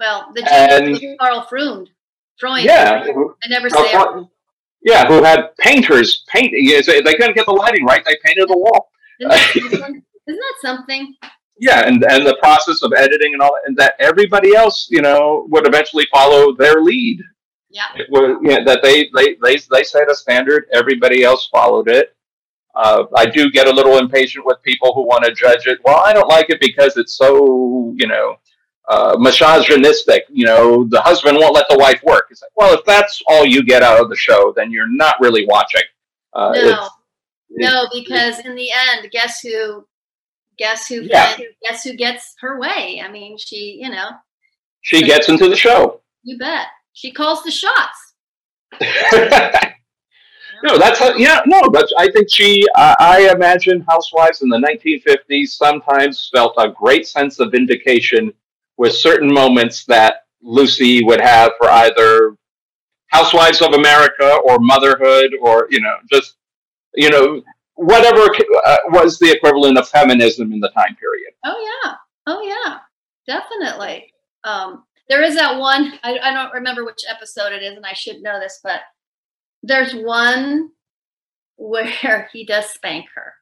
well, 0.00 0.32
the 0.34 0.42
and, 0.50 1.18
Karl 1.20 1.42
Freund. 1.42 1.90
Freund. 2.38 2.64
Yeah. 2.64 3.04
I 3.44 3.48
never 3.48 3.68
say. 3.68 3.92
Yeah, 4.82 5.06
who 5.06 5.22
had 5.22 5.54
painters 5.58 6.24
painting. 6.28 6.66
They 6.66 7.14
couldn't 7.14 7.34
get 7.34 7.44
the 7.44 7.52
lighting 7.52 7.84
right. 7.84 8.02
They 8.02 8.16
painted 8.24 8.48
the 8.48 8.56
wall. 8.56 8.90
Isn't 10.26 10.40
that 10.40 10.68
something? 10.68 11.14
Yeah, 11.58 11.86
and 11.86 12.02
and 12.04 12.26
the 12.26 12.36
process 12.40 12.82
of 12.82 12.92
editing 12.96 13.34
and 13.34 13.42
all 13.42 13.52
that, 13.52 13.68
and 13.68 13.76
that 13.76 13.94
everybody 13.98 14.54
else, 14.54 14.88
you 14.90 15.02
know, 15.02 15.46
would 15.50 15.66
eventually 15.66 16.06
follow 16.12 16.54
their 16.54 16.80
lead. 16.80 17.20
Yeah. 17.68 17.84
It 17.96 18.06
was, 18.10 18.38
yeah, 18.42 18.64
that 18.64 18.82
they, 18.82 19.10
they 19.14 19.36
they 19.42 19.60
they 19.70 19.84
set 19.84 20.10
a 20.10 20.14
standard. 20.14 20.66
Everybody 20.72 21.22
else 21.22 21.48
followed 21.52 21.88
it. 21.88 22.16
Uh, 22.74 23.04
I 23.16 23.26
do 23.26 23.50
get 23.50 23.66
a 23.66 23.72
little 23.72 23.98
impatient 23.98 24.46
with 24.46 24.62
people 24.62 24.94
who 24.94 25.02
want 25.02 25.24
to 25.24 25.32
judge 25.32 25.66
it. 25.66 25.78
Well, 25.84 26.00
I 26.04 26.12
don't 26.12 26.28
like 26.28 26.50
it 26.50 26.60
because 26.60 26.96
it's 26.96 27.16
so, 27.16 27.94
you 27.96 28.06
know, 28.06 28.36
uh, 28.88 29.16
misogynistic. 29.18 30.24
You 30.30 30.46
know, 30.46 30.84
the 30.88 31.00
husband 31.00 31.36
won't 31.36 31.54
let 31.54 31.66
the 31.68 31.78
wife 31.78 32.00
work. 32.04 32.26
It's 32.30 32.42
like, 32.42 32.52
well, 32.56 32.74
if 32.74 32.84
that's 32.84 33.20
all 33.28 33.44
you 33.44 33.64
get 33.64 33.82
out 33.82 34.00
of 34.00 34.08
the 34.08 34.16
show, 34.16 34.52
then 34.56 34.70
you're 34.70 34.90
not 34.90 35.16
really 35.20 35.44
watching. 35.46 35.82
Uh, 36.32 36.52
no, 36.54 36.88
no, 37.50 37.88
because 37.92 38.38
in 38.40 38.54
the 38.54 38.70
end, 38.70 39.10
guess 39.10 39.40
who? 39.40 39.84
Guess 40.60 40.88
who? 40.88 41.00
Yeah. 41.02 41.36
guess 41.62 41.84
who 41.84 41.94
gets 41.94 42.34
her 42.40 42.60
way? 42.60 43.02
I 43.02 43.10
mean, 43.10 43.38
she, 43.38 43.78
you 43.80 43.88
know, 43.88 44.10
she 44.82 45.00
so 45.00 45.06
gets 45.06 45.30
into 45.30 45.48
the 45.48 45.56
show. 45.56 46.02
You 46.22 46.36
bet. 46.36 46.66
She 46.92 47.12
calls 47.12 47.42
the 47.42 47.50
shots. 47.50 48.12
no, 50.62 50.78
that's 50.78 50.98
how, 50.98 51.14
yeah, 51.14 51.40
no, 51.46 51.62
but 51.70 51.90
I 51.96 52.10
think 52.10 52.28
she. 52.30 52.62
Uh, 52.74 52.94
I 53.00 53.30
imagine 53.34 53.86
housewives 53.88 54.42
in 54.42 54.50
the 54.50 54.58
1950s 54.58 55.48
sometimes 55.48 56.28
felt 56.30 56.54
a 56.58 56.68
great 56.68 57.08
sense 57.08 57.40
of 57.40 57.52
vindication 57.52 58.30
with 58.76 58.92
certain 58.92 59.32
moments 59.32 59.86
that 59.86 60.26
Lucy 60.42 61.02
would 61.04 61.22
have 61.22 61.52
for 61.58 61.70
either 61.70 62.36
Housewives 63.06 63.62
of 63.62 63.72
America 63.72 64.36
or 64.44 64.58
motherhood 64.60 65.32
or, 65.40 65.68
you 65.70 65.80
know, 65.80 65.96
just, 66.12 66.36
you 66.94 67.08
know, 67.08 67.42
whatever 67.80 68.28
uh, 68.66 68.76
was 68.88 69.18
the 69.18 69.30
equivalent 69.30 69.78
of 69.78 69.88
feminism 69.88 70.52
in 70.52 70.60
the 70.60 70.68
time 70.70 70.94
period. 70.96 71.32
Oh, 71.44 71.80
yeah. 71.84 71.94
Oh, 72.26 72.42
yeah. 72.42 72.78
Definitely. 73.26 74.12
Um, 74.44 74.84
there 75.08 75.22
is 75.22 75.34
that 75.36 75.58
one, 75.58 75.98
I, 76.02 76.18
I 76.18 76.32
don't 76.34 76.52
remember 76.52 76.84
which 76.84 77.00
episode 77.08 77.52
it 77.52 77.62
is, 77.62 77.76
and 77.76 77.86
I 77.86 77.94
should 77.94 78.22
know 78.22 78.38
this, 78.38 78.60
but 78.62 78.80
there's 79.62 79.94
one 79.94 80.70
where 81.56 82.28
he 82.32 82.44
does 82.44 82.66
spank 82.66 83.06
her. 83.14 83.32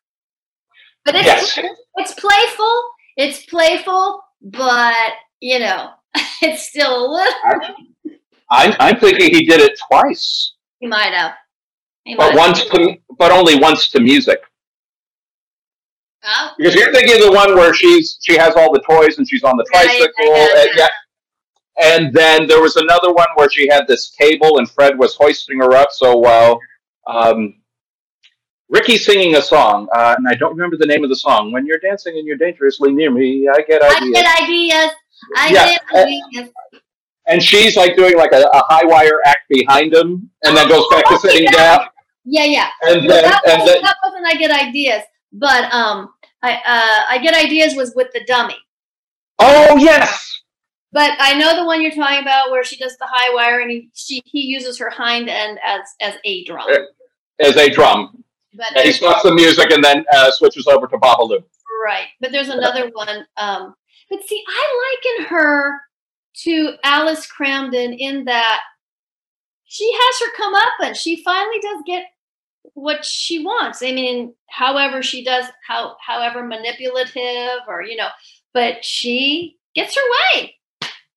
But 1.05 1.17
it's, 1.17 1.57
yes. 1.57 1.59
it's 1.97 2.15
playful. 2.15 2.83
It's 3.17 3.47
playful, 3.47 4.23
but 4.43 5.13
you 5.41 5.59
know, 5.59 5.91
it's 6.43 6.69
still 6.69 7.07
a 7.07 7.11
little. 7.11 7.75
I'm, 8.51 8.75
I'm 8.79 9.01
thinking 9.01 9.35
he 9.35 9.47
did 9.47 9.61
it 9.61 9.79
twice. 9.91 10.55
He 10.81 10.87
might 10.87 11.13
have. 11.15 11.33
But 12.17 12.35
once, 12.35 12.65
to, 12.65 12.97
but 13.19 13.33
only 13.33 13.59
once 13.59 13.91
to 13.91 14.01
music. 14.01 14.41
Oh. 16.25 16.53
Because 16.59 16.75
you're 16.75 16.93
thinking 16.93 17.17
of 17.17 17.31
the 17.31 17.33
one 17.33 17.55
where 17.55 17.73
she's 17.73 18.19
she 18.23 18.37
has 18.37 18.55
all 18.57 18.73
the 18.73 18.81
toys 18.81 19.19
and 19.19 19.29
she's 19.29 19.45
on 19.45 19.57
the 19.57 19.65
tricycle. 19.65 20.35
and, 20.35 20.71
yeah. 20.77 20.89
and 21.81 22.13
then 22.13 22.47
there 22.47 22.61
was 22.61 22.77
another 22.77 23.13
one 23.13 23.27
where 23.37 23.49
she 23.49 23.69
had 23.69 23.87
this 23.87 24.11
cable 24.11 24.59
and 24.59 24.71
Fred 24.71 24.99
was 24.99 25.15
hoisting 25.15 25.59
her 25.61 25.75
up. 25.75 25.89
So 25.93 26.17
while 26.17 26.59
um, 27.07 27.55
Ricky's 28.69 29.07
singing 29.07 29.37
a 29.37 29.43
song, 29.43 29.89
uh, 29.95 30.15
and 30.19 30.27
I 30.29 30.35
don't 30.35 30.53
remember 30.53 30.77
the 30.77 30.87
name 30.87 31.03
of 31.05 31.11
the 31.11 31.17
song. 31.17 31.53
When 31.53 31.65
you're 31.65 31.79
dancing 31.79 32.19
and 32.19 32.27
you're 32.27 32.37
dangerously 32.37 32.93
near 32.93 33.11
me, 33.11 33.49
I 33.49 33.63
get 33.63 33.83
ideas. 33.83 34.03
I 34.03 34.11
get 34.11 34.43
ideas. 34.43 34.91
I 35.37 35.49
yeah. 35.51 35.67
get 35.67 35.83
ideas. 35.95 36.53
And 37.27 37.43
she's 37.43 37.77
like 37.77 37.97
doing 37.97 38.17
like 38.17 38.33
a, 38.33 38.41
a 38.41 38.63
high 38.69 38.85
wire 38.85 39.21
act 39.25 39.49
behind 39.49 39.95
him, 39.95 40.31
and 40.45 40.57
then 40.57 40.69
goes 40.69 40.87
back 40.91 41.05
oh, 41.09 41.15
to 41.15 41.29
sitting 41.29 41.47
down. 41.51 41.81
Yeah, 42.31 42.45
yeah. 42.45 42.69
And 42.83 43.09
then, 43.09 43.23
that, 43.25 43.41
and 43.47 43.61
wasn't, 43.61 43.77
then, 43.77 43.83
that 43.83 43.97
wasn't 44.05 44.27
I 44.27 44.35
get 44.35 44.51
ideas, 44.51 45.03
but 45.33 45.73
um, 45.73 46.11
I 46.43 46.53
uh, 46.57 47.15
I 47.15 47.19
get 47.23 47.35
ideas 47.35 47.75
was 47.75 47.95
with 47.97 48.09
the 48.13 48.23
dummy. 48.27 48.57
Oh 49.39 49.77
yes. 49.79 50.43
But 50.93 51.13
I 51.19 51.35
know 51.39 51.57
the 51.57 51.65
one 51.65 51.81
you're 51.81 51.91
talking 51.91 52.21
about 52.21 52.51
where 52.51 52.65
she 52.65 52.77
does 52.77 52.97
the 52.99 53.07
high 53.11 53.35
wire 53.35 53.61
and 53.61 53.71
he 53.71 53.89
she 53.95 54.23
he 54.27 54.43
uses 54.43 54.79
her 54.79 54.91
hind 54.91 55.31
end 55.31 55.59
as 55.65 55.81
as 56.03 56.15
a 56.25 56.45
drum. 56.45 56.67
As 57.41 57.57
a 57.57 57.71
drum. 57.71 58.23
But 58.55 58.77
and 58.77 58.85
he 58.85 58.93
stops 58.93 59.23
the 59.23 59.35
music 59.35 59.71
and 59.71 59.83
then 59.83 60.05
uh, 60.13 60.31
switches 60.33 60.67
over 60.67 60.87
to 60.87 60.99
Babalu. 60.99 61.43
Right, 61.85 62.09
but 62.21 62.33
there's 62.33 62.49
another 62.49 62.91
one. 62.93 63.25
Um, 63.39 63.75
but 64.11 64.23
see, 64.27 64.43
I 64.47 64.99
liken 65.17 65.27
her 65.29 65.81
to 66.45 66.75
Alice 66.85 67.27
Kramden 67.27 67.97
in 67.99 68.25
that 68.25 68.61
she 69.65 69.91
has 69.93 70.21
her 70.21 70.37
come 70.37 70.55
up 70.55 70.73
and 70.83 70.97
she 70.97 71.23
finally 71.23 71.59
does 71.61 71.83
get 71.87 72.05
what 72.75 73.05
she 73.05 73.45
wants. 73.45 73.83
I 73.83 73.93
mean, 73.93 74.35
however 74.49 75.03
she 75.03 75.25
does, 75.25 75.45
how 75.67 75.97
however 76.05 76.45
manipulative 76.45 77.61
or 77.67 77.83
you 77.83 77.97
know, 77.97 78.09
but 78.55 78.85
she 78.85 79.57
gets 79.75 79.97
her 79.97 80.37
way. 80.37 80.55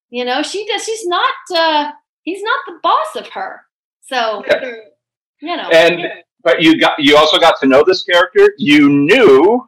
You 0.09 0.25
know, 0.25 0.43
she 0.43 0.65
does. 0.67 0.83
She's 0.83 1.07
not. 1.07 1.35
uh 1.55 1.91
He's 2.23 2.43
not 2.43 2.59
the 2.67 2.79
boss 2.83 3.15
of 3.15 3.27
her. 3.29 3.61
So 4.03 4.43
yeah. 4.47 4.71
you 5.41 5.57
know, 5.57 5.69
and 5.71 6.07
but 6.43 6.61
you 6.61 6.79
got 6.79 6.93
you 6.99 7.17
also 7.17 7.39
got 7.39 7.55
to 7.61 7.67
know 7.67 7.83
this 7.85 8.03
character. 8.03 8.53
You 8.57 8.89
knew 8.89 9.67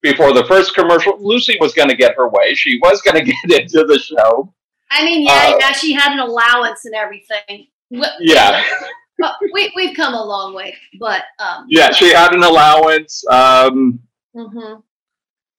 before 0.00 0.32
the 0.32 0.44
first 0.44 0.74
commercial, 0.74 1.16
Lucy 1.20 1.56
was 1.60 1.74
going 1.74 1.88
to 1.88 1.96
get 1.96 2.16
her 2.16 2.28
way. 2.28 2.54
She 2.54 2.78
was 2.82 3.00
going 3.02 3.16
to 3.24 3.32
get 3.48 3.62
into 3.62 3.84
the 3.84 3.98
show. 3.98 4.52
I 4.90 5.04
mean, 5.04 5.22
yeah, 5.22 5.52
uh, 5.54 5.56
yeah, 5.58 5.72
she 5.72 5.92
had 5.92 6.12
an 6.12 6.18
allowance 6.18 6.84
and 6.84 6.94
everything. 6.94 7.68
Yeah. 8.20 8.62
well, 9.18 9.36
we 9.52 9.72
we've 9.76 9.96
come 9.96 10.14
a 10.14 10.24
long 10.24 10.54
way, 10.54 10.74
but 10.98 11.22
um, 11.38 11.66
yeah, 11.68 11.92
she 11.92 12.12
had 12.12 12.34
an 12.34 12.42
allowance. 12.42 13.24
Um, 13.28 14.00
mm-hmm. 14.34 14.80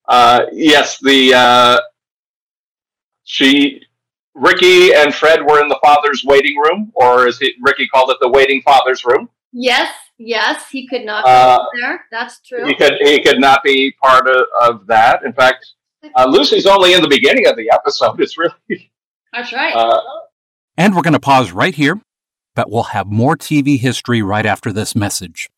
uh, 0.08 0.40
yes, 0.52 0.98
the 0.98 1.34
uh, 1.34 1.80
she 3.24 3.80
Ricky 4.34 4.92
and 4.92 5.14
Fred 5.14 5.40
were 5.42 5.60
in 5.60 5.68
the 5.68 5.78
father's 5.82 6.24
waiting 6.24 6.56
room, 6.56 6.92
or 6.94 7.26
as 7.26 7.38
he, 7.38 7.54
Ricky 7.60 7.86
called 7.88 8.10
it, 8.10 8.18
the 8.20 8.28
waiting 8.28 8.62
father's 8.62 9.04
room. 9.04 9.28
Yes, 9.52 9.92
yes, 10.18 10.68
he 10.70 10.88
could 10.88 11.04
not 11.04 11.24
uh, 11.24 11.64
there. 11.80 12.04
That's 12.10 12.40
true. 12.40 12.66
He 12.66 12.74
could 12.74 12.94
he 13.00 13.22
could 13.22 13.38
not 13.38 13.62
be 13.62 13.92
part 14.02 14.28
of, 14.28 14.46
of 14.60 14.86
that. 14.88 15.24
In 15.24 15.32
fact, 15.32 15.64
uh, 16.16 16.26
Lucy's 16.28 16.66
only 16.66 16.94
in 16.94 17.02
the 17.02 17.08
beginning 17.08 17.46
of 17.46 17.56
the 17.56 17.70
episode. 17.72 18.20
It's 18.20 18.36
really 18.36 18.90
that's 19.32 19.52
right. 19.52 19.74
Uh, 19.74 20.00
and 20.76 20.94
we're 20.94 21.02
going 21.02 21.14
to 21.14 21.20
pause 21.20 21.52
right 21.52 21.74
here, 21.74 22.00
but 22.54 22.70
we'll 22.70 22.84
have 22.84 23.06
more 23.06 23.36
TV 23.36 23.78
history 23.78 24.22
right 24.22 24.46
after 24.46 24.72
this 24.72 24.94
message. 24.94 25.50